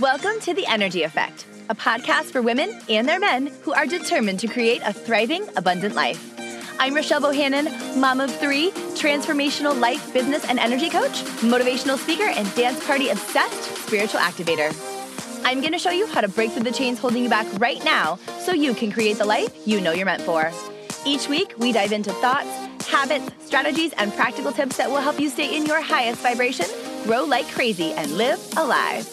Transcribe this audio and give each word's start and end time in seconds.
Welcome 0.00 0.40
to 0.40 0.54
The 0.54 0.66
Energy 0.66 1.04
Effect, 1.04 1.46
a 1.70 1.74
podcast 1.76 2.32
for 2.32 2.42
women 2.42 2.80
and 2.88 3.08
their 3.08 3.20
men 3.20 3.52
who 3.62 3.72
are 3.72 3.86
determined 3.86 4.40
to 4.40 4.48
create 4.48 4.82
a 4.84 4.92
thriving, 4.92 5.46
abundant 5.56 5.94
life. 5.94 6.34
I'm 6.80 6.94
Rochelle 6.96 7.20
Bohannon, 7.20 7.96
mom 7.96 8.20
of 8.20 8.34
three, 8.40 8.72
transformational 8.96 9.78
life, 9.78 10.12
business, 10.12 10.44
and 10.46 10.58
energy 10.58 10.90
coach, 10.90 11.22
motivational 11.42 11.96
speaker, 11.96 12.24
and 12.24 12.52
dance 12.56 12.84
party 12.84 13.10
obsessed 13.10 13.76
spiritual 13.86 14.18
activator. 14.18 14.74
I'm 15.44 15.60
going 15.60 15.72
to 15.72 15.78
show 15.78 15.92
you 15.92 16.08
how 16.08 16.22
to 16.22 16.28
break 16.28 16.50
through 16.50 16.64
the 16.64 16.72
chains 16.72 16.98
holding 16.98 17.22
you 17.22 17.30
back 17.30 17.46
right 17.60 17.82
now 17.84 18.16
so 18.40 18.52
you 18.52 18.74
can 18.74 18.90
create 18.90 19.18
the 19.18 19.24
life 19.24 19.54
you 19.64 19.80
know 19.80 19.92
you're 19.92 20.06
meant 20.06 20.22
for. 20.22 20.50
Each 21.06 21.28
week, 21.28 21.54
we 21.56 21.70
dive 21.70 21.92
into 21.92 22.10
thoughts, 22.14 22.48
habits, 22.88 23.30
strategies, 23.46 23.92
and 23.92 24.12
practical 24.14 24.50
tips 24.50 24.76
that 24.76 24.90
will 24.90 24.96
help 24.96 25.20
you 25.20 25.28
stay 25.28 25.56
in 25.56 25.66
your 25.66 25.80
highest 25.80 26.20
vibration, 26.20 26.66
grow 27.04 27.22
like 27.22 27.46
crazy, 27.46 27.92
and 27.92 28.10
live 28.18 28.40
alive. 28.56 29.08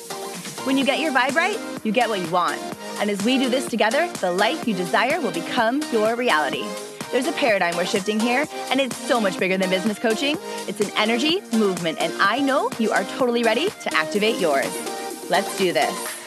When 0.64 0.78
you 0.78 0.86
get 0.86 1.00
your 1.00 1.12
vibe 1.12 1.36
right, 1.36 1.58
you 1.84 1.92
get 1.92 2.08
what 2.08 2.20
you 2.20 2.30
want. 2.30 2.62
And 3.00 3.10
as 3.10 3.24
we 3.24 3.40
do 3.40 3.50
this 3.50 3.66
together, 3.66 4.08
the 4.20 4.32
life 4.32 4.68
you 4.68 4.76
desire 4.76 5.20
will 5.20 5.32
become 5.32 5.82
your 5.92 6.16
reality. 6.16 6.64
There's 7.12 7.26
a 7.26 7.32
paradigm 7.32 7.76
we're 7.76 7.86
shifting 7.88 8.20
here, 8.20 8.46
and 8.70 8.80
it's 8.80 8.96
so 8.96 9.20
much 9.20 9.40
bigger 9.40 9.58
than 9.58 9.72
business 9.72 9.98
coaching. 9.98 10.38
It's 10.68 10.80
an 10.80 10.92
energy 10.96 11.42
movement, 11.52 12.00
and 12.00 12.14
I 12.22 12.40
know 12.40 12.70
you 12.78 12.92
are 12.92 13.04
totally 13.18 13.42
ready 13.42 13.70
to 13.70 13.94
activate 13.96 14.40
yours. 14.40 14.72
Let's 15.32 15.58
do 15.58 15.74
this. 15.74 16.21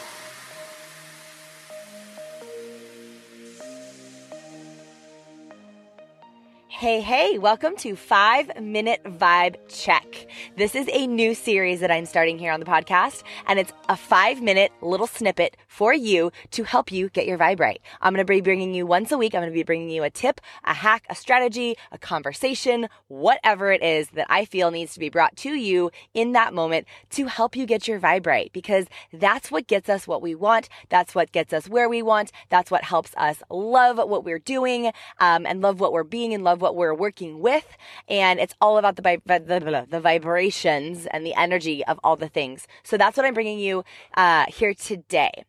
Hey, 6.77 6.99
hey, 6.99 7.37
welcome 7.37 7.77
to 7.77 7.95
Five 7.95 8.61
Minute 8.61 9.01
Vibe 9.05 9.55
Check. 9.69 10.27
This 10.57 10.75
is 10.75 10.89
a 10.91 11.07
new 11.07 11.33
series 11.33 11.79
that 11.79 11.89
I'm 11.89 12.05
starting 12.05 12.37
here 12.37 12.51
on 12.51 12.59
the 12.59 12.65
podcast, 12.65 13.23
and 13.47 13.57
it's 13.57 13.71
a 13.87 13.95
five 13.95 14.41
minute 14.41 14.73
little 14.81 15.07
snippet 15.07 15.55
for 15.69 15.93
you 15.93 16.33
to 16.51 16.65
help 16.65 16.91
you 16.91 17.07
get 17.07 17.27
your 17.27 17.37
vibe 17.37 17.61
right. 17.61 17.79
I'm 18.01 18.13
going 18.13 18.27
to 18.27 18.29
be 18.29 18.41
bringing 18.41 18.73
you 18.73 18.85
once 18.85 19.13
a 19.13 19.17
week. 19.17 19.33
I'm 19.33 19.39
going 19.39 19.53
to 19.53 19.57
be 19.57 19.63
bringing 19.63 19.89
you 19.89 20.03
a 20.03 20.09
tip, 20.09 20.41
a 20.65 20.73
hack, 20.73 21.05
a 21.09 21.15
strategy, 21.15 21.77
a 21.93 21.97
conversation, 21.97 22.89
whatever 23.07 23.71
it 23.71 23.81
is 23.81 24.09
that 24.09 24.27
I 24.29 24.43
feel 24.43 24.69
needs 24.69 24.93
to 24.95 24.99
be 24.99 25.07
brought 25.07 25.37
to 25.37 25.51
you 25.51 25.91
in 26.13 26.33
that 26.33 26.53
moment 26.53 26.87
to 27.11 27.27
help 27.27 27.55
you 27.55 27.65
get 27.65 27.87
your 27.87 28.01
vibe 28.01 28.27
right, 28.27 28.51
because 28.51 28.87
that's 29.13 29.49
what 29.49 29.67
gets 29.67 29.87
us 29.87 30.09
what 30.09 30.21
we 30.21 30.35
want. 30.35 30.67
That's 30.89 31.15
what 31.15 31.31
gets 31.31 31.53
us 31.53 31.69
where 31.69 31.87
we 31.87 32.01
want. 32.01 32.33
That's 32.49 32.69
what 32.69 32.83
helps 32.83 33.15
us 33.15 33.41
love 33.49 33.97
what 33.97 34.25
we're 34.25 34.39
doing, 34.39 34.91
um, 35.19 35.45
and 35.45 35.61
love 35.61 35.79
what 35.79 35.93
we're 35.93 36.03
being 36.03 36.33
and 36.33 36.43
love 36.43 36.64
what 36.65 36.75
we're 36.75 36.95
working 36.95 37.39
with. 37.39 37.67
And 38.09 38.39
it's 38.39 38.55
all 38.59 38.79
about 38.79 38.95
the, 38.95 39.03
the, 39.25 39.87
the 39.87 39.99
vibrations 39.99 41.05
and 41.05 41.23
the 41.23 41.35
energy 41.35 41.85
of 41.85 41.99
all 42.03 42.15
the 42.15 42.27
things. 42.27 42.67
So 42.83 42.97
that's 42.97 43.15
what 43.17 43.25
I'm 43.25 43.35
bringing 43.35 43.59
you 43.59 43.83
uh, 44.17 44.45
here 44.47 44.73
today. 44.73 45.45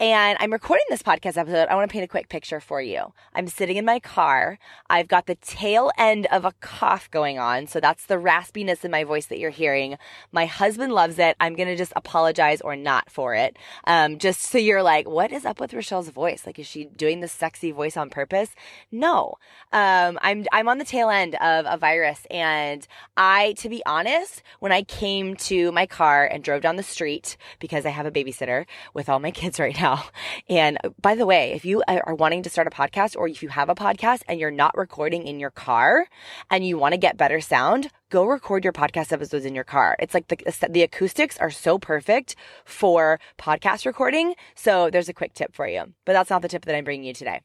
And 0.00 0.36
I'm 0.40 0.52
recording 0.52 0.84
this 0.90 1.04
podcast 1.04 1.36
episode. 1.36 1.68
I 1.68 1.76
want 1.76 1.88
to 1.88 1.92
paint 1.92 2.02
a 2.02 2.08
quick 2.08 2.28
picture 2.28 2.58
for 2.58 2.82
you. 2.82 3.12
I'm 3.32 3.46
sitting 3.46 3.76
in 3.76 3.84
my 3.84 4.00
car. 4.00 4.58
I've 4.90 5.06
got 5.06 5.26
the 5.26 5.36
tail 5.36 5.92
end 5.96 6.26
of 6.32 6.44
a 6.44 6.50
cough 6.60 7.08
going 7.12 7.38
on. 7.38 7.68
So 7.68 7.78
that's 7.78 8.06
the 8.06 8.16
raspiness 8.16 8.84
in 8.84 8.90
my 8.90 9.04
voice 9.04 9.26
that 9.26 9.38
you're 9.38 9.50
hearing. 9.50 9.96
My 10.32 10.46
husband 10.46 10.92
loves 10.92 11.20
it. 11.20 11.36
I'm 11.38 11.54
going 11.54 11.68
to 11.68 11.76
just 11.76 11.92
apologize 11.94 12.60
or 12.60 12.74
not 12.74 13.08
for 13.08 13.36
it. 13.36 13.56
Um, 13.86 14.18
just 14.18 14.40
so 14.40 14.58
you're 14.58 14.82
like, 14.82 15.08
what 15.08 15.30
is 15.30 15.44
up 15.44 15.60
with 15.60 15.72
Rochelle's 15.72 16.08
voice? 16.08 16.44
Like, 16.44 16.58
is 16.58 16.66
she 16.66 16.86
doing 16.86 17.20
this 17.20 17.30
sexy 17.30 17.70
voice 17.70 17.96
on 17.96 18.10
purpose? 18.10 18.50
No. 18.90 19.34
Um, 19.72 20.18
I'm, 20.22 20.44
I'm 20.50 20.68
on 20.68 20.78
the 20.78 20.84
tail 20.84 21.08
end 21.08 21.36
of 21.36 21.66
a 21.68 21.78
virus. 21.78 22.26
And 22.32 22.84
I, 23.16 23.52
to 23.58 23.68
be 23.68 23.80
honest, 23.86 24.42
when 24.58 24.72
I 24.72 24.82
came 24.82 25.36
to 25.36 25.70
my 25.70 25.86
car 25.86 26.26
and 26.26 26.42
drove 26.42 26.62
down 26.62 26.74
the 26.74 26.82
street 26.82 27.36
because 27.60 27.86
I 27.86 27.90
have 27.90 28.06
a 28.06 28.10
babysitter 28.10 28.66
with 28.92 29.08
all 29.08 29.20
my 29.20 29.30
kids 29.30 29.60
right 29.60 29.80
now, 29.80 29.83
now. 29.84 30.04
And 30.48 30.78
uh, 30.82 30.90
by 31.00 31.14
the 31.14 31.26
way, 31.26 31.52
if 31.52 31.64
you 31.64 31.82
uh, 31.86 32.00
are 32.04 32.14
wanting 32.14 32.42
to 32.42 32.50
start 32.50 32.66
a 32.66 32.70
podcast 32.70 33.16
or 33.16 33.28
if 33.28 33.42
you 33.42 33.48
have 33.50 33.68
a 33.68 33.74
podcast 33.74 34.22
and 34.28 34.40
you're 34.40 34.50
not 34.50 34.76
recording 34.76 35.26
in 35.26 35.40
your 35.40 35.50
car 35.50 36.06
and 36.50 36.66
you 36.66 36.78
want 36.78 36.92
to 36.92 36.98
get 36.98 37.16
better 37.16 37.40
sound, 37.40 37.90
go 38.10 38.24
record 38.24 38.64
your 38.64 38.72
podcast 38.72 39.12
episodes 39.12 39.44
in 39.44 39.54
your 39.54 39.64
car. 39.64 39.96
It's 39.98 40.14
like 40.14 40.28
the, 40.28 40.68
the 40.70 40.82
acoustics 40.82 41.38
are 41.38 41.50
so 41.50 41.78
perfect 41.78 42.36
for 42.64 43.20
podcast 43.38 43.86
recording. 43.86 44.34
So 44.54 44.90
there's 44.90 45.08
a 45.08 45.14
quick 45.14 45.34
tip 45.34 45.54
for 45.54 45.66
you, 45.68 45.92
but 46.04 46.12
that's 46.14 46.30
not 46.30 46.42
the 46.42 46.48
tip 46.48 46.64
that 46.64 46.76
I'm 46.76 46.84
bringing 46.84 47.06
you 47.06 47.14
today. 47.14 47.40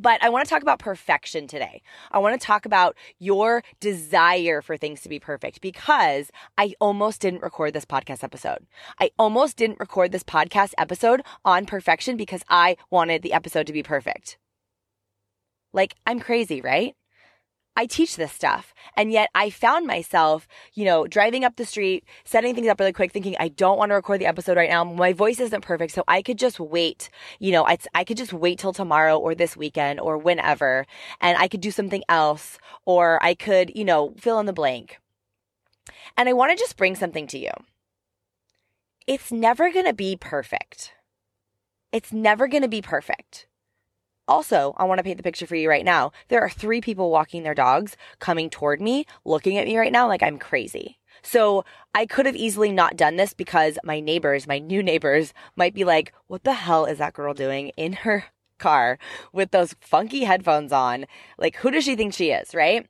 But 0.00 0.24
I 0.24 0.30
want 0.30 0.46
to 0.46 0.48
talk 0.48 0.62
about 0.62 0.78
perfection 0.78 1.46
today. 1.46 1.82
I 2.10 2.20
want 2.20 2.40
to 2.40 2.44
talk 2.44 2.64
about 2.64 2.96
your 3.18 3.62
desire 3.80 4.62
for 4.62 4.78
things 4.78 5.02
to 5.02 5.10
be 5.10 5.18
perfect 5.18 5.60
because 5.60 6.30
I 6.56 6.72
almost 6.80 7.20
didn't 7.20 7.42
record 7.42 7.74
this 7.74 7.84
podcast 7.84 8.24
episode. 8.24 8.66
I 8.98 9.10
almost 9.18 9.58
didn't 9.58 9.78
record 9.78 10.10
this 10.10 10.24
podcast 10.24 10.72
episode 10.78 11.20
on 11.44 11.66
perfection 11.66 12.16
because 12.16 12.42
I 12.48 12.78
wanted 12.90 13.20
the 13.20 13.34
episode 13.34 13.66
to 13.66 13.74
be 13.74 13.82
perfect. 13.82 14.38
Like, 15.74 15.96
I'm 16.06 16.18
crazy, 16.18 16.62
right? 16.62 16.94
I 17.80 17.86
teach 17.86 18.16
this 18.16 18.30
stuff. 18.30 18.74
And 18.94 19.10
yet 19.10 19.30
I 19.34 19.48
found 19.48 19.86
myself, 19.86 20.46
you 20.74 20.84
know, 20.84 21.06
driving 21.06 21.44
up 21.44 21.56
the 21.56 21.64
street, 21.64 22.04
setting 22.24 22.54
things 22.54 22.68
up 22.68 22.78
really 22.78 22.92
quick, 22.92 23.10
thinking, 23.10 23.36
I 23.40 23.48
don't 23.48 23.78
want 23.78 23.88
to 23.88 23.94
record 23.94 24.20
the 24.20 24.26
episode 24.26 24.58
right 24.58 24.68
now. 24.68 24.84
My 24.84 25.14
voice 25.14 25.40
isn't 25.40 25.62
perfect. 25.62 25.94
So 25.94 26.04
I 26.06 26.20
could 26.20 26.38
just 26.38 26.60
wait, 26.60 27.08
you 27.38 27.52
know, 27.52 27.64
I, 27.66 28.04
could 28.04 28.18
just 28.18 28.34
wait 28.34 28.58
till 28.58 28.74
tomorrow 28.74 29.16
or 29.16 29.34
this 29.34 29.56
weekend 29.56 29.98
or 29.98 30.18
whenever. 30.18 30.84
And 31.22 31.38
I 31.38 31.48
could 31.48 31.62
do 31.62 31.70
something 31.70 32.04
else 32.06 32.58
or 32.84 33.18
I 33.22 33.32
could, 33.32 33.72
you 33.74 33.86
know, 33.86 34.12
fill 34.18 34.38
in 34.40 34.44
the 34.44 34.52
blank. 34.52 34.98
And 36.18 36.28
I 36.28 36.34
want 36.34 36.50
to 36.50 36.62
just 36.62 36.76
bring 36.76 36.94
something 36.94 37.26
to 37.28 37.38
you. 37.38 37.52
It's 39.06 39.32
never 39.32 39.72
going 39.72 39.86
to 39.86 39.94
be 39.94 40.18
perfect. 40.20 40.92
It's 41.92 42.12
never 42.12 42.46
going 42.46 42.62
to 42.62 42.68
be 42.68 42.82
perfect. 42.82 43.46
Also, 44.30 44.74
I 44.76 44.84
want 44.84 44.98
to 45.00 45.02
paint 45.02 45.16
the 45.16 45.24
picture 45.24 45.44
for 45.44 45.56
you 45.56 45.68
right 45.68 45.84
now. 45.84 46.12
There 46.28 46.40
are 46.40 46.48
three 46.48 46.80
people 46.80 47.10
walking 47.10 47.42
their 47.42 47.52
dogs 47.52 47.96
coming 48.20 48.48
toward 48.48 48.80
me, 48.80 49.04
looking 49.24 49.58
at 49.58 49.66
me 49.66 49.76
right 49.76 49.90
now 49.90 50.06
like 50.06 50.22
I'm 50.22 50.38
crazy. 50.38 51.00
So 51.20 51.64
I 51.96 52.06
could 52.06 52.26
have 52.26 52.36
easily 52.36 52.70
not 52.70 52.96
done 52.96 53.16
this 53.16 53.34
because 53.34 53.76
my 53.82 53.98
neighbors, 53.98 54.46
my 54.46 54.60
new 54.60 54.84
neighbors, 54.84 55.34
might 55.56 55.74
be 55.74 55.82
like, 55.82 56.12
what 56.28 56.44
the 56.44 56.52
hell 56.52 56.84
is 56.84 56.98
that 56.98 57.12
girl 57.12 57.34
doing 57.34 57.72
in 57.76 57.92
her 57.92 58.26
car 58.58 59.00
with 59.32 59.50
those 59.50 59.74
funky 59.80 60.22
headphones 60.22 60.70
on? 60.70 61.06
Like, 61.36 61.56
who 61.56 61.72
does 61.72 61.82
she 61.82 61.96
think 61.96 62.14
she 62.14 62.30
is, 62.30 62.54
right? 62.54 62.86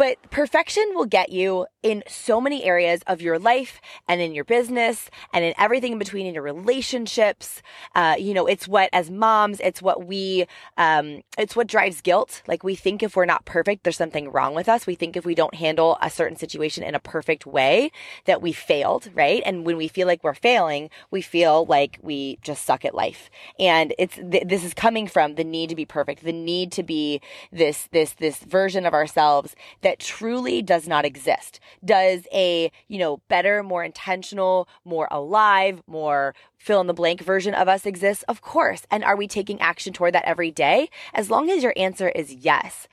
But 0.00 0.30
perfection 0.30 0.92
will 0.94 1.04
get 1.04 1.28
you 1.28 1.66
in 1.82 2.02
so 2.08 2.40
many 2.40 2.64
areas 2.64 3.02
of 3.06 3.20
your 3.20 3.38
life 3.38 3.82
and 4.08 4.18
in 4.18 4.32
your 4.32 4.44
business 4.44 5.10
and 5.30 5.44
in 5.44 5.52
everything 5.58 5.92
in 5.92 5.98
between 5.98 6.24
in 6.24 6.32
your 6.32 6.42
relationships. 6.42 7.60
Uh, 7.94 8.16
you 8.18 8.32
know, 8.32 8.46
it's 8.46 8.66
what, 8.66 8.88
as 8.94 9.10
moms, 9.10 9.60
it's 9.60 9.82
what 9.82 10.06
we, 10.06 10.46
um, 10.78 11.20
it's 11.36 11.54
what 11.54 11.66
drives 11.66 12.00
guilt. 12.00 12.42
Like 12.46 12.64
we 12.64 12.74
think 12.74 13.02
if 13.02 13.14
we're 13.14 13.26
not 13.26 13.44
perfect, 13.44 13.84
there's 13.84 13.98
something 13.98 14.32
wrong 14.32 14.54
with 14.54 14.70
us. 14.70 14.86
We 14.86 14.94
think 14.94 15.18
if 15.18 15.26
we 15.26 15.34
don't 15.34 15.54
handle 15.54 15.98
a 16.00 16.08
certain 16.08 16.38
situation 16.38 16.82
in 16.82 16.94
a 16.94 17.00
perfect 17.00 17.44
way 17.44 17.92
that 18.24 18.40
we 18.40 18.52
failed, 18.52 19.10
right? 19.14 19.42
And 19.44 19.66
when 19.66 19.76
we 19.76 19.88
feel 19.88 20.06
like 20.06 20.24
we're 20.24 20.32
failing, 20.32 20.88
we 21.10 21.20
feel 21.20 21.66
like 21.66 21.98
we 22.00 22.38
just 22.40 22.64
suck 22.64 22.86
at 22.86 22.94
life. 22.94 23.28
And 23.58 23.92
it's, 23.98 24.16
th- 24.16 24.44
this 24.46 24.64
is 24.64 24.72
coming 24.72 25.06
from 25.06 25.34
the 25.34 25.44
need 25.44 25.68
to 25.68 25.76
be 25.76 25.84
perfect, 25.84 26.24
the 26.24 26.32
need 26.32 26.72
to 26.72 26.82
be 26.82 27.20
this, 27.52 27.86
this, 27.92 28.14
this 28.14 28.38
version 28.38 28.86
of 28.86 28.94
ourselves 28.94 29.54
that 29.82 29.89
that 29.90 29.98
truly 29.98 30.62
does 30.62 30.86
not 30.86 31.04
exist. 31.04 31.58
Does 31.84 32.22
a, 32.32 32.70
you 32.86 32.96
know, 32.96 33.20
better, 33.26 33.64
more 33.64 33.82
intentional, 33.82 34.68
more 34.84 35.08
alive, 35.10 35.82
more 35.88 36.32
fill 36.56 36.80
in 36.80 36.86
the 36.86 36.94
blank 36.94 37.20
version 37.20 37.54
of 37.54 37.66
us 37.66 37.86
exist? 37.86 38.22
Of 38.28 38.40
course. 38.40 38.82
And 38.88 39.02
are 39.02 39.16
we 39.16 39.26
taking 39.26 39.60
action 39.60 39.92
toward 39.92 40.14
that 40.14 40.24
every 40.24 40.52
day? 40.52 40.90
As 41.12 41.28
long 41.28 41.50
as 41.50 41.64
your 41.64 41.74
answer 41.76 42.08
is 42.10 42.32
yes. 42.32 42.86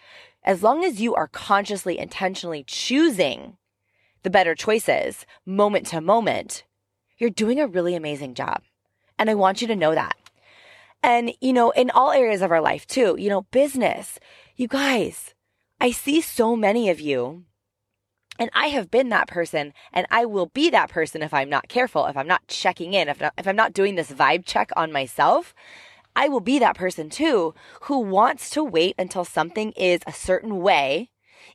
As 0.44 0.63
long 0.63 0.84
as 0.84 1.00
you 1.00 1.13
are 1.13 1.28
consciously, 1.28 2.00
intentionally 2.00 2.63
choosing 2.66 3.58
the 4.24 4.31
better 4.31 4.56
choices 4.56 5.28
moment 5.46 5.85
to 5.88 6.02
moment, 6.02 6.64
you're 7.19 7.29
doing 7.29 7.59
a 7.59 7.68
really 7.68 7.94
amazing 7.94 8.34
job. 8.34 8.64
And 9.20 9.29
I 9.29 9.35
want 9.35 9.61
you 9.61 9.67
to 9.67 9.76
know 9.76 9.93
that. 9.93 10.17
And, 11.03 11.32
you 11.41 11.53
know, 11.53 11.70
in 11.70 11.91
all 11.91 12.11
areas 12.11 12.41
of 12.41 12.52
our 12.52 12.61
life 12.61 12.88
too, 12.88 13.17
you 13.20 13.29
know, 13.29 13.43
business, 13.52 14.20
you 14.55 14.67
guys, 14.67 15.35
I 15.79 15.91
see 15.91 16.22
so 16.22 16.56
many 16.56 16.90
of 16.90 17.00
you, 17.00 17.44
and 18.40 18.50
I 18.53 18.68
have 18.68 18.90
been 18.90 19.09
that 19.09 19.28
person, 19.28 19.74
and 19.94 20.08
I 20.09 20.26
will 20.26 20.47
be 20.47 20.70
that 20.72 20.90
person 20.90 21.22
if 21.22 21.34
I'm 21.34 21.50
not 21.50 21.70
careful, 21.70 22.06
if 22.08 22.18
I'm 22.18 22.28
not 22.28 22.47
checking 22.47 22.94
in, 22.94 23.09
if, 23.09 23.22
not, 23.22 23.34
if 23.38 23.47
I'm 23.47 23.56
not 23.56 23.74
doing 23.74 23.96
this 23.96 24.12
vibe 24.12 24.46
check 24.46 24.72
on 24.76 24.91
myself. 24.91 25.53
I 26.16 26.29
will 26.29 26.40
be 26.40 26.58
that 26.58 26.76
person 26.76 27.09
too 27.12 27.53
who 27.82 28.00
wants 28.00 28.50
to 28.52 28.64
wait 28.64 28.96
until 28.97 29.24
something 29.24 29.72
is 29.74 30.02
a 30.08 30.12
certain 30.12 30.58
way 30.58 31.12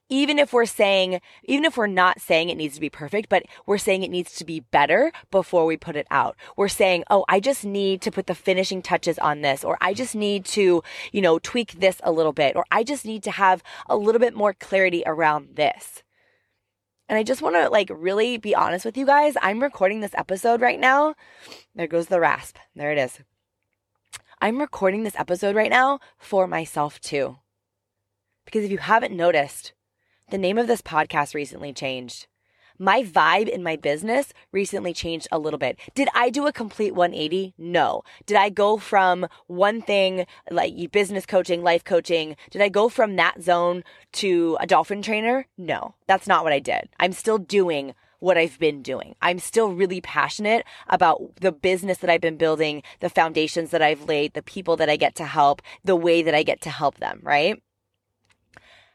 even 0.08 0.38
if 0.38 0.52
we're 0.52 0.66
saying, 0.66 1.20
even 1.44 1.64
if 1.64 1.76
we're 1.76 1.86
not 1.86 2.20
saying 2.20 2.48
it 2.48 2.56
needs 2.56 2.74
to 2.74 2.80
be 2.80 2.90
perfect, 2.90 3.28
but 3.28 3.44
we're 3.66 3.78
saying 3.78 4.02
it 4.02 4.10
needs 4.10 4.34
to 4.34 4.44
be 4.44 4.60
better 4.60 5.12
before 5.30 5.66
we 5.66 5.76
put 5.76 5.96
it 5.96 6.06
out. 6.10 6.36
We're 6.56 6.68
saying, 6.68 7.04
oh, 7.10 7.24
I 7.28 7.40
just 7.40 7.64
need 7.64 8.00
to 8.02 8.10
put 8.10 8.26
the 8.26 8.34
finishing 8.34 8.82
touches 8.82 9.18
on 9.18 9.42
this, 9.42 9.64
or 9.64 9.78
I 9.80 9.94
just 9.94 10.14
need 10.14 10.44
to, 10.46 10.82
you 11.12 11.20
know, 11.20 11.38
tweak 11.38 11.80
this 11.80 12.00
a 12.04 12.12
little 12.12 12.32
bit, 12.32 12.56
or 12.56 12.64
I 12.70 12.84
just 12.84 13.04
need 13.04 13.22
to 13.24 13.30
have 13.30 13.62
a 13.88 13.96
little 13.96 14.20
bit 14.20 14.34
more 14.34 14.52
clarity 14.52 15.02
around 15.06 15.56
this. 15.56 16.02
And 17.08 17.18
I 17.18 17.22
just 17.22 17.42
want 17.42 17.56
to 17.56 17.68
like 17.68 17.90
really 17.92 18.38
be 18.38 18.54
honest 18.54 18.84
with 18.84 18.96
you 18.96 19.04
guys. 19.04 19.34
I'm 19.42 19.62
recording 19.62 20.00
this 20.00 20.14
episode 20.14 20.60
right 20.62 20.80
now. 20.80 21.14
There 21.74 21.86
goes 21.86 22.06
the 22.06 22.20
rasp. 22.20 22.56
There 22.74 22.92
it 22.92 22.98
is. 22.98 23.20
I'm 24.40 24.58
recording 24.58 25.02
this 25.02 25.18
episode 25.18 25.54
right 25.54 25.70
now 25.70 26.00
for 26.18 26.46
myself 26.46 27.00
too. 27.00 27.38
Because 28.44 28.64
if 28.64 28.70
you 28.70 28.78
haven't 28.78 29.14
noticed, 29.14 29.72
the 30.32 30.38
name 30.38 30.56
of 30.56 30.66
this 30.66 30.80
podcast 30.80 31.34
recently 31.34 31.74
changed 31.74 32.26
my 32.78 33.02
vibe 33.02 33.48
in 33.48 33.62
my 33.62 33.76
business 33.76 34.32
recently 34.50 34.94
changed 34.94 35.28
a 35.30 35.38
little 35.38 35.58
bit. 35.58 35.78
Did 35.94 36.08
I 36.14 36.30
do 36.30 36.46
a 36.46 36.52
complete 36.52 36.94
180? 36.94 37.52
No. 37.58 38.02
Did 38.24 38.38
I 38.38 38.48
go 38.48 38.78
from 38.78 39.28
one 39.46 39.82
thing 39.82 40.26
like 40.50 40.90
business 40.90 41.26
coaching, 41.26 41.62
life 41.62 41.84
coaching? 41.84 42.34
Did 42.50 42.62
I 42.62 42.70
go 42.70 42.88
from 42.88 43.16
that 43.16 43.42
zone 43.42 43.84
to 44.14 44.56
a 44.58 44.66
dolphin 44.66 45.02
trainer? 45.02 45.46
No, 45.58 45.94
that's 46.06 46.26
not 46.26 46.44
what 46.44 46.54
I 46.54 46.60
did. 46.60 46.88
I'm 46.98 47.12
still 47.12 47.38
doing 47.38 47.94
what 48.18 48.38
I've 48.38 48.58
been 48.58 48.82
doing. 48.82 49.16
I'm 49.20 49.38
still 49.38 49.72
really 49.72 50.00
passionate 50.00 50.64
about 50.88 51.36
the 51.36 51.52
business 51.52 51.98
that 51.98 52.08
I've 52.08 52.20
been 52.22 52.36
building, 52.36 52.82
the 53.00 53.10
foundations 53.10 53.70
that 53.70 53.82
I've 53.82 54.08
laid, 54.08 54.32
the 54.32 54.42
people 54.42 54.76
that 54.78 54.88
I 54.88 54.96
get 54.96 55.14
to 55.16 55.24
help, 55.26 55.60
the 55.84 55.94
way 55.94 56.22
that 56.22 56.34
I 56.34 56.42
get 56.42 56.62
to 56.62 56.70
help 56.70 56.98
them, 56.98 57.20
right? 57.22 57.62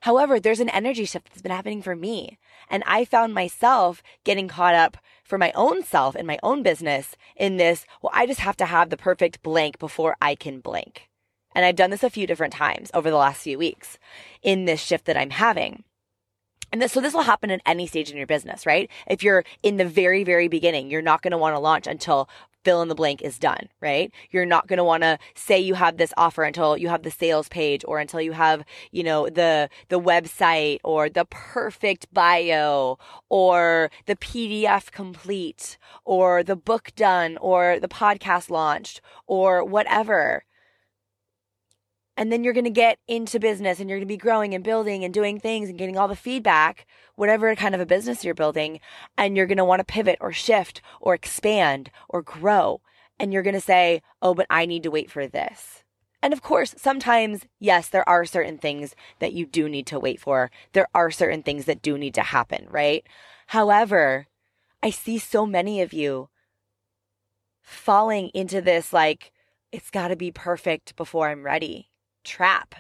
However, 0.08 0.40
there's 0.40 0.62
an 0.62 0.70
energy 0.70 1.04
shift 1.04 1.28
that's 1.28 1.42
been 1.42 1.52
happening 1.52 1.82
for 1.82 1.94
me. 1.94 2.38
And 2.70 2.82
I 2.88 3.04
found 3.04 3.34
myself 3.34 4.02
getting 4.24 4.48
caught 4.48 4.74
up 4.74 4.96
for 5.26 5.38
my 5.38 5.52
own 5.52 5.84
self 5.84 6.16
and 6.16 6.26
my 6.26 6.40
own 6.42 6.64
business 6.64 7.18
in 7.36 7.58
this, 7.58 7.86
well, 8.02 8.14
I 8.16 8.26
just 8.26 8.40
have 8.40 8.56
to 8.58 8.66
have 8.68 8.90
the 8.90 8.96
perfect 8.96 9.44
blank 9.44 9.80
before 9.80 10.16
I 10.22 10.36
can 10.36 10.62
blank. 10.62 11.10
And 11.54 11.66
I've 11.66 11.76
done 11.76 11.90
this 11.90 12.06
a 12.06 12.10
few 12.10 12.26
different 12.26 12.54
times 12.54 12.90
over 12.94 13.10
the 13.10 13.18
last 13.18 13.42
few 13.42 13.58
weeks 13.58 14.00
in 14.42 14.64
this 14.64 14.80
shift 14.80 15.04
that 15.08 15.18
I'm 15.18 15.32
having. 15.32 15.84
And 16.72 16.82
this, 16.82 16.92
so 16.92 17.02
this 17.02 17.14
will 17.14 17.22
happen 17.22 17.52
at 17.52 17.62
any 17.66 17.88
stage 17.88 18.12
in 18.12 18.18
your 18.18 18.28
business, 18.28 18.66
right? 18.66 18.90
If 19.08 19.24
you're 19.24 19.44
in 19.64 19.78
the 19.78 19.86
very, 19.86 20.24
very 20.24 20.48
beginning, 20.48 20.90
you're 20.90 21.02
not 21.02 21.22
going 21.22 21.32
to 21.32 21.38
want 21.38 21.56
to 21.56 21.60
launch 21.60 21.88
until 21.88 22.30
fill 22.68 22.82
in 22.82 22.90
the 22.90 22.96
blank 22.96 23.22
is 23.22 23.40
done, 23.40 23.70
right? 23.80 24.12
You're 24.30 24.46
not 24.46 24.68
going 24.68 24.76
to 24.78 24.84
want 24.84 25.04
to 25.04 25.18
say 25.36 25.58
you 25.58 25.76
have 25.76 25.96
this 25.96 26.14
offer 26.18 26.44
until 26.44 26.76
you 26.76 26.90
have 26.90 27.04
the 27.04 27.10
sales 27.12 27.48
page 27.48 27.86
or 27.88 28.00
until 28.00 28.20
you 28.20 28.34
have, 28.34 28.66
you 28.92 29.04
know, 29.04 29.30
the 29.30 29.70
the 29.88 30.02
website 30.02 30.80
or 30.84 31.08
the 31.08 31.24
perfect 31.30 32.14
bio 32.14 32.98
or 33.30 33.90
the 34.06 34.18
PDF 34.18 34.92
complete 34.92 35.78
or 36.04 36.44
the 36.44 36.58
book 36.58 36.92
done 36.98 37.38
or 37.38 37.80
the 37.80 37.88
podcast 37.88 38.50
launched 38.50 39.00
or 39.28 39.64
whatever 39.64 40.44
and 42.18 42.32
then 42.32 42.44
you're 42.44 42.54
going 42.54 42.64
to 42.64 42.72
get 42.72 42.98
into 43.08 43.40
business 43.40 43.80
and 43.80 43.88
you're 43.88 44.00
going 44.00 44.08
to 44.08 44.14
be 44.14 44.18
growing 44.18 44.56
and 44.56 44.64
building 44.64 45.04
and 45.04 45.14
doing 45.14 45.40
things 45.40 45.70
and 45.70 45.78
getting 45.78 45.98
all 45.98 46.08
the 46.08 46.16
feedback, 46.16 46.88
whatever 47.16 47.56
kind 47.56 47.76
of 47.76 47.82
a 47.82 47.86
business 47.86 48.26
you're 48.26 48.34
building. 48.34 48.80
And 49.18 49.38
you're 49.38 49.46
going 49.46 49.60
to 49.60 49.66
want 49.66 49.82
to 49.82 49.86
pivot 49.86 50.18
or 50.20 50.34
shift 50.34 50.82
or 51.00 51.14
expand 51.14 51.92
or 52.10 52.24
grow. 52.24 52.82
And 53.20 53.32
you're 53.32 53.44
going 53.44 53.54
to 53.54 53.62
say, 53.62 54.02
oh, 54.20 54.34
but 54.34 54.48
I 54.50 54.66
need 54.66 54.82
to 54.84 54.92
wait 54.92 55.12
for 55.12 55.28
this. 55.28 55.84
And 56.24 56.34
of 56.34 56.42
course, 56.42 56.74
sometimes, 56.76 57.46
yes, 57.60 57.88
there 57.88 58.08
are 58.10 58.26
certain 58.26 58.58
things 58.58 58.96
that 59.20 59.34
you 59.34 59.46
do 59.46 59.70
need 59.70 59.86
to 59.88 60.00
wait 60.00 60.20
for. 60.20 60.50
There 60.74 60.88
are 60.96 61.12
certain 61.12 61.44
things 61.44 61.66
that 61.66 61.84
do 61.84 62.00
need 62.00 62.16
to 62.16 62.24
happen, 62.24 62.66
right? 62.72 63.06
However, 63.48 64.26
I 64.82 64.90
see 64.90 65.20
so 65.20 65.46
many 65.46 65.82
of 65.82 65.94
you 65.94 66.30
falling 67.62 68.30
into 68.34 68.60
this 68.60 68.92
like, 68.92 69.32
it's 69.72 69.92
got 69.92 70.08
to 70.08 70.16
be 70.16 70.32
perfect 70.32 70.96
before 70.96 71.30
I'm 71.30 71.44
ready 71.44 71.90
trap 72.28 72.76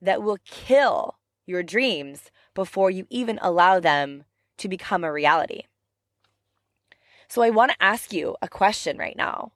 that 0.00 0.22
will 0.22 0.38
kill 0.44 1.18
your 1.46 1.62
dreams 1.62 2.30
before 2.54 2.90
you 2.90 3.06
even 3.10 3.38
allow 3.40 3.80
them 3.80 4.24
to 4.58 4.68
become 4.68 5.02
a 5.02 5.12
reality. 5.12 5.62
So 7.28 7.42
I 7.42 7.50
want 7.50 7.72
to 7.72 7.82
ask 7.82 8.12
you 8.12 8.36
a 8.40 8.48
question 8.48 8.98
right 8.98 9.16
now. 9.16 9.52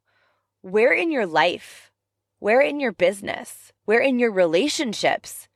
Where 0.63 0.93
in 0.93 1.11
your 1.11 1.27
life, 1.27 1.91
where 2.39 2.61
in 2.61 2.81
your 2.81 2.93
business, 2.93 3.73
where 3.85 4.01
in 4.01 4.19
your 4.19 4.33
relationships 4.33 5.49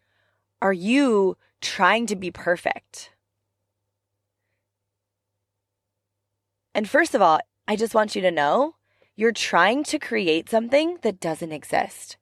are 0.61 0.73
you 0.73 1.37
trying 1.61 2.07
to 2.07 2.17
be 2.17 2.31
perfect? 2.31 3.11
And 6.75 6.89
first 6.89 7.15
of 7.15 7.23
all, 7.23 7.41
I 7.69 7.77
just 7.77 7.95
want 7.95 8.15
you 8.15 8.23
to 8.23 8.31
know 8.31 8.75
you're 9.15 9.33
trying 9.33 9.83
to 9.85 9.99
create 9.99 10.51
something 10.51 10.99
that 11.03 11.21
doesn't 11.21 11.53
exist. 11.53 12.19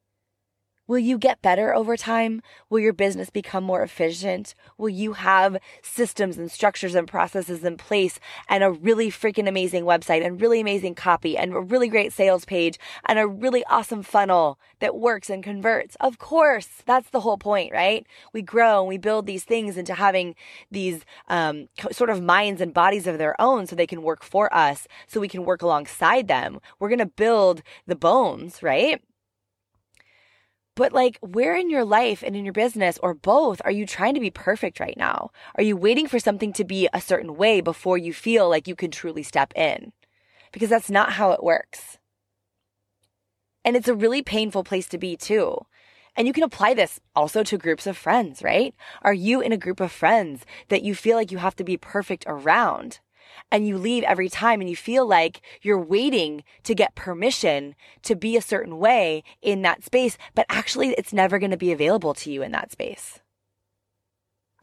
Will 0.87 0.99
you 0.99 1.17
get 1.17 1.41
better 1.41 1.75
over 1.75 1.97
time? 1.97 2.43
Will 2.69 2.79
your 2.79 2.93
business 2.93 3.31
become 3.31 3.65
more 3.65 3.83
efficient? 3.83 4.55
Will 4.77 4.91
you 4.91 5.15
have 5.15 5.57
systems 5.81 6.37
and 6.37 6.51
structures 6.51 6.95
and 6.95 7.09
processes 7.09 7.65
in 7.65 7.79
place 7.79 8.21
and 8.51 8.63
a 8.63 8.71
really 8.71 9.11
freaking 9.11 9.49
amazing 9.49 9.85
website 9.85 10.23
and 10.23 10.43
really 10.43 10.61
amazing 10.61 10.95
copy 10.95 11.39
and 11.39 11.55
a 11.55 11.61
really 11.61 11.89
great 11.89 12.13
sales 12.13 12.45
page 12.45 12.79
and 13.07 13.19
a 13.19 13.27
really 13.27 13.65
awesome 13.65 14.03
funnel 14.03 14.59
that 14.81 14.95
works 14.95 15.31
and 15.31 15.43
converts? 15.43 15.97
Of 16.01 16.19
course, 16.19 16.69
that's 16.85 17.09
the 17.09 17.21
whole 17.21 17.39
point, 17.39 17.73
right? 17.73 18.07
We 18.35 18.43
grow 18.43 18.81
and 18.81 18.89
we 18.89 18.99
build 18.99 19.25
these 19.25 19.45
things 19.45 19.79
into 19.79 19.95
having 19.95 20.35
these 20.71 21.07
um, 21.29 21.71
sort 21.93 22.11
of 22.11 22.23
minds 22.23 22.61
and 22.61 22.75
bodies 22.75 23.07
of 23.07 23.17
their 23.17 23.41
own 23.41 23.67
so 23.67 23.75
they 23.75 23.87
can 23.87 24.03
work 24.03 24.23
for 24.23 24.55
us, 24.55 24.87
so 25.07 25.19
we 25.19 25.29
can 25.29 25.47
work 25.47 25.63
alongside 25.63 26.29
them. 26.29 26.61
We're 26.79 26.91
going 26.91 26.99
to 26.99 27.07
build 27.07 27.63
the 27.87 27.97
bones, 27.97 28.63
right? 28.63 29.01
But 30.76 30.93
like, 30.93 31.19
where 31.21 31.55
in 31.55 31.71
your 31.71 31.85
life 31.85 32.23
and 32.25 32.35
in 32.35 32.44
your 32.44 32.53
business 32.53 32.99
or 33.03 33.15
both 33.15 33.62
are 33.65 33.71
you 33.71 33.87
trying 33.87 34.15
to 34.15 34.21
be 34.21 34.31
perfect 34.31 34.81
right 34.81 34.97
now? 34.97 35.31
Are 35.55 35.62
you 35.62 35.76
waiting 35.76 36.09
for 36.09 36.19
something 36.19 36.53
to 36.55 36.65
be 36.65 36.88
a 36.93 37.00
certain 37.00 37.37
way 37.37 37.61
before 37.61 37.97
you 37.97 38.12
feel 38.12 38.49
like 38.49 38.67
you 38.67 38.75
can 38.75 38.91
truly 38.91 39.23
step 39.23 39.53
in? 39.55 39.93
Because 40.53 40.71
that's 40.71 40.91
not 40.91 41.12
how 41.12 41.31
it 41.31 41.44
works. 41.44 41.99
And 43.65 43.76
it's 43.76 43.88
a 43.88 43.94
really 43.94 44.23
painful 44.23 44.65
place 44.65 44.88
to 44.88 44.99
be 44.99 45.17
too. 45.17 45.59
And 46.17 46.26
you 46.26 46.32
can 46.32 46.44
apply 46.44 46.75
this 46.75 47.00
also 47.15 47.43
to 47.44 47.59
groups 47.59 47.87
of 47.87 47.97
friends, 47.97 48.43
right? 48.43 48.75
Are 49.03 49.15
you 49.15 49.41
in 49.41 49.53
a 49.53 49.56
group 49.56 49.81
of 49.81 49.91
friends 49.91 50.44
that 50.69 50.82
you 50.82 50.94
feel 50.94 51.17
like 51.17 51.32
you 51.32 51.38
have 51.38 51.56
to 51.56 51.65
be 51.65 51.77
perfect 51.77 52.25
around? 52.27 53.00
And 53.51 53.67
you 53.67 53.79
leave 53.79 54.05
every 54.05 54.29
time 54.29 54.61
and 54.61 54.69
you 54.69 54.77
feel 54.77 55.07
like 55.07 55.41
you're 55.63 55.81
waiting 55.81 56.45
to 56.65 56.75
get 56.75 56.95
permission 56.95 57.75
to 58.03 58.15
be 58.15 58.37
a 58.37 58.43
certain 58.43 58.79
way 58.79 59.23
in 59.43 59.63
that 59.63 59.85
space, 59.85 60.17
but 60.35 60.47
actually 60.49 60.91
it's 60.91 61.13
never 61.13 61.39
going 61.39 61.51
to 61.51 61.57
be 61.57 61.73
available 61.73 62.15
to 62.15 62.31
you 62.31 62.43
in 62.43 62.53
that 62.53 62.73
space. 62.73 63.21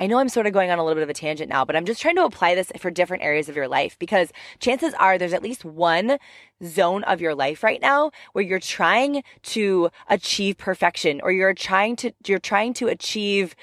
I 0.02 0.08
know 0.08 0.18
I'm 0.18 0.30
sort 0.30 0.48
of 0.48 0.54
going 0.54 0.72
on 0.72 0.80
a 0.80 0.84
little 0.84 0.96
bit 0.96 1.04
of 1.04 1.10
a 1.10 1.14
tangent 1.14 1.48
now, 1.48 1.64
but 1.64 1.76
I'm 1.76 1.86
just 1.86 2.02
trying 2.02 2.16
to 2.16 2.26
apply 2.26 2.56
this 2.56 2.72
for 2.80 2.90
different 2.90 3.22
areas 3.22 3.50
of 3.50 3.56
your 3.56 3.68
life 3.68 4.00
because 4.00 4.32
chances 4.58 4.96
are 4.96 5.16
there's 5.20 5.32
at 5.32 5.44
least 5.44 5.64
one 5.64 6.18
zone 6.66 7.04
of 7.04 7.22
your 7.22 7.36
life 7.36 7.62
right 7.62 7.80
now 7.80 8.10
where 8.34 8.44
you're 8.44 8.60
trying 8.60 9.24
to 9.44 9.92
achieve 10.10 10.58
perfection 10.58 11.22
or 11.24 11.32
you're 11.32 11.54
trying 11.54 11.96
to 11.98 12.14
you're 12.26 12.40
trying 12.40 12.74
to 12.74 12.88
achieve 12.88 13.56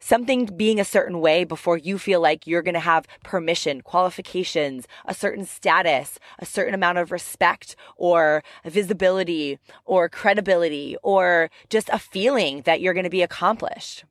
something 0.00 0.46
being 0.46 0.80
a 0.80 0.84
certain 0.84 1.20
way 1.20 1.44
before 1.44 1.76
you 1.76 1.98
feel 1.98 2.20
like 2.20 2.46
you're 2.46 2.62
going 2.62 2.74
to 2.74 2.80
have 2.80 3.06
permission, 3.22 3.82
qualifications, 3.82 4.88
a 5.04 5.14
certain 5.14 5.44
status, 5.44 6.18
a 6.38 6.46
certain 6.46 6.74
amount 6.74 6.98
of 6.98 7.12
respect 7.12 7.76
or 7.96 8.42
visibility 8.64 9.58
or 9.84 10.08
credibility 10.08 10.96
or 11.02 11.50
just 11.68 11.88
a 11.90 11.98
feeling 11.98 12.62
that 12.62 12.80
you're 12.80 12.94
going 12.94 13.04
to 13.04 13.10
be 13.10 13.22
accomplished. 13.22 14.04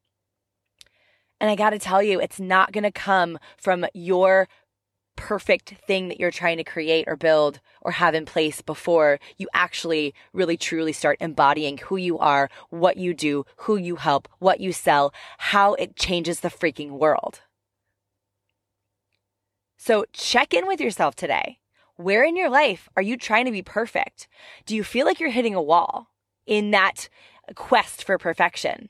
And 1.42 1.50
I 1.50 1.56
got 1.56 1.70
to 1.70 1.80
tell 1.80 2.04
you, 2.04 2.20
it's 2.20 2.40
not 2.40 2.74
going 2.74 2.84
to 2.84 2.92
come 2.92 3.40
from 3.58 3.86
your 3.94 4.48
perfect 5.20 5.74
thing 5.86 6.08
that 6.08 6.18
you're 6.18 6.32
trying 6.32 6.56
to 6.56 6.64
create 6.64 7.04
or 7.06 7.18
build 7.18 7.60
or 7.82 7.92
have 7.92 8.16
in 8.16 8.26
place 8.26 8.62
before 8.62 9.20
you 9.38 9.50
actually 9.54 10.14
really 10.32 10.56
truly 10.56 10.94
start 10.94 11.18
embodying 11.20 11.78
who 11.78 11.98
you 11.98 12.18
are, 12.18 12.50
what 12.70 12.96
you 12.96 13.14
do, 13.14 13.46
who 13.58 13.76
you 13.76 13.98
help, 13.98 14.30
what 14.40 14.62
you 14.62 14.72
sell, 14.72 15.14
how 15.38 15.74
it 15.74 15.98
changes 15.98 16.40
the 16.40 16.48
freaking 16.48 16.92
world. 16.92 17.42
So 19.78 20.06
check 20.14 20.54
in 20.54 20.66
with 20.66 20.80
yourself 20.80 21.16
today. 21.16 21.60
Where 21.98 22.24
in 22.24 22.38
your 22.38 22.50
life 22.50 22.88
are 22.96 23.02
you 23.02 23.18
trying 23.18 23.44
to 23.44 23.52
be 23.52 23.62
perfect? 23.62 24.30
Do 24.66 24.74
you 24.74 24.86
feel 24.86 25.06
like 25.06 25.20
you're 25.20 25.30
hitting 25.30 25.54
a 25.54 25.62
wall 25.62 26.08
in 26.46 26.72
that 26.72 27.10
quest 27.56 28.06
for 28.06 28.18
perfection? 28.18 28.90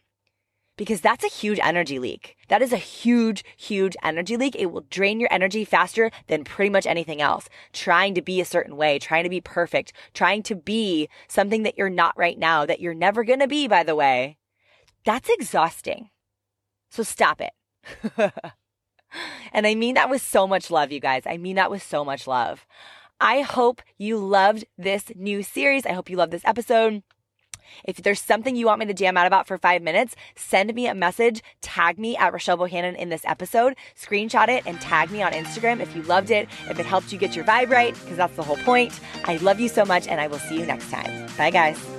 Because 0.80 1.02
that's 1.02 1.26
a 1.26 1.28
huge 1.28 1.60
energy 1.62 2.00
leak. 2.00 2.38
That 2.48 2.62
is 2.62 2.72
a 2.72 2.78
huge, 2.78 3.44
huge 3.58 3.98
energy 4.02 4.38
leak. 4.38 4.56
It 4.56 4.68
will 4.68 4.86
drain 4.90 5.20
your 5.20 5.28
energy 5.30 5.66
faster 5.66 6.10
than 6.28 6.46
pretty 6.46 6.70
much 6.70 6.88
anything 6.88 7.22
else. 7.22 7.50
Trying 7.74 8.16
to 8.16 8.22
be 8.22 8.40
a 8.40 8.46
certain 8.46 8.78
way, 8.78 8.98
trying 8.98 9.26
to 9.26 9.30
be 9.30 9.42
perfect, 9.42 9.92
trying 10.14 10.42
to 10.44 10.56
be 10.56 11.10
something 11.28 11.64
that 11.64 11.78
you're 11.78 11.90
not 11.90 12.18
right 12.18 12.40
now, 12.40 12.66
that 12.66 12.80
you're 12.80 12.94
never 12.94 13.26
going 13.26 13.42
to 13.42 13.48
be, 13.48 13.68
by 13.68 13.84
the 13.84 13.94
way. 13.94 14.38
That's 15.04 15.28
exhausting. 15.30 16.12
So 16.90 17.04
stop 17.04 17.42
it. 17.42 17.52
and 19.52 19.68
I 19.68 19.76
mean 19.76 19.96
that 19.96 20.10
with 20.10 20.22
so 20.22 20.48
much 20.48 20.72
love, 20.72 20.94
you 20.94 21.02
guys. 21.02 21.24
I 21.26 21.36
mean 21.36 21.58
that 21.58 21.70
with 21.70 21.84
so 21.84 22.06
much 22.06 22.26
love. 22.26 22.66
I 23.20 23.42
hope 23.42 23.82
you 23.98 24.18
loved 24.18 24.64
this 24.78 25.12
new 25.14 25.44
series. 25.44 25.86
I 25.86 25.92
hope 25.92 26.10
you 26.10 26.16
loved 26.16 26.32
this 26.32 26.46
episode. 26.46 27.04
If 27.84 27.98
there's 27.98 28.22
something 28.22 28.56
you 28.56 28.66
want 28.66 28.80
me 28.80 28.86
to 28.86 28.94
jam 28.94 29.18
out 29.18 29.28
about 29.28 29.48
for 29.48 29.58
five 29.58 29.82
minutes, 29.82 30.16
send 30.36 30.74
me 30.74 30.88
a 30.88 30.96
message, 30.96 31.42
tag 31.62 32.00
me 32.00 32.18
at 32.18 32.34
Rochelle 32.34 32.58
Bohannon 32.58 32.96
in 32.96 33.10
this 33.10 33.24
episode, 33.26 33.76
screenshot 33.96 34.48
it, 34.48 34.64
and 34.66 34.80
tag 34.82 35.12
me 35.12 35.22
on 35.22 35.32
Instagram 35.32 35.80
if 35.80 35.96
you 35.96 36.02
loved 36.04 36.32
it, 36.32 36.48
if 36.70 36.80
it 36.80 36.86
helped 36.86 37.12
you 37.12 37.20
get 37.20 37.36
your 37.36 37.46
vibe 37.46 37.70
right, 37.70 37.94
because 37.94 38.18
that's 38.18 38.36
the 38.36 38.44
whole 38.44 38.58
point. 38.58 39.00
I 39.26 39.38
love 39.38 39.60
you 39.60 39.70
so 39.70 39.86
much, 39.86 40.08
and 40.08 40.20
I 40.20 40.28
will 40.28 40.40
see 40.40 40.60
you 40.60 40.66
next 40.66 40.90
time. 40.90 41.28
Bye, 41.38 41.52
guys. 41.52 41.99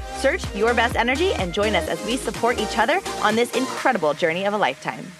Search 0.21 0.55
Your 0.55 0.75
Best 0.75 0.95
Energy 0.95 1.33
and 1.33 1.51
join 1.51 1.73
us 1.73 1.89
as 1.89 2.03
we 2.05 2.15
support 2.15 2.59
each 2.59 2.77
other 2.77 2.99
on 3.23 3.35
this 3.35 3.55
incredible 3.55 4.13
journey 4.13 4.45
of 4.45 4.53
a 4.53 4.57
lifetime. 4.57 5.11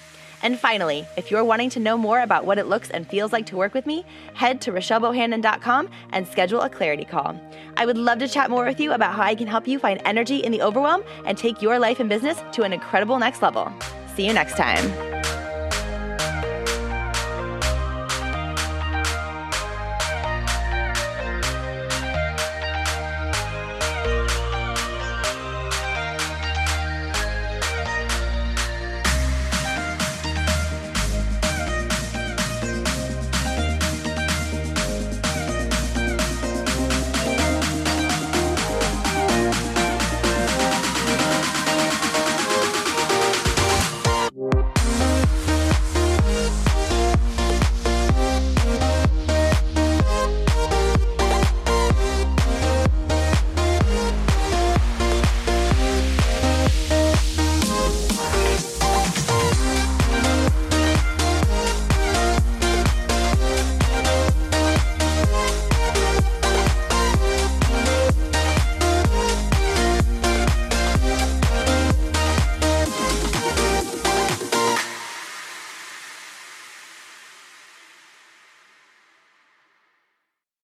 And 0.43 0.59
finally, 0.59 1.07
if 1.17 1.31
you're 1.31 1.43
wanting 1.43 1.71
to 1.71 1.79
know 1.79 1.97
more 1.97 2.21
about 2.21 2.45
what 2.45 2.59
it 2.59 2.67
looks 2.67 2.91
and 2.91 3.07
feels 3.07 3.33
like 3.33 3.47
to 3.47 3.55
work 3.55 3.73
with 3.73 3.87
me, 3.87 4.05
head 4.35 4.61
to 4.61 4.71
RochelleBohannon.com 4.71 5.89
and 6.11 6.27
schedule 6.27 6.61
a 6.61 6.69
clarity 6.69 7.05
call. 7.05 7.35
I 7.77 7.85
would 7.87 7.97
love 7.97 8.19
to 8.19 8.27
chat 8.27 8.51
more 8.51 8.65
with 8.65 8.79
you 8.79 8.91
about 8.91 9.15
how 9.15 9.23
I 9.23 9.33
can 9.33 9.47
help 9.47 9.67
you 9.67 9.79
find 9.79 9.99
energy 10.05 10.37
in 10.37 10.51
the 10.51 10.61
overwhelm 10.61 11.03
and 11.25 11.35
take 11.37 11.61
your 11.61 11.79
life 11.79 11.99
and 11.99 12.09
business 12.09 12.39
to 12.53 12.61
an 12.61 12.71
incredible 12.73 13.17
next 13.17 13.41
level. 13.41 13.71
See 14.15 14.27
you 14.27 14.33
next 14.33 14.55
time. 14.55 15.20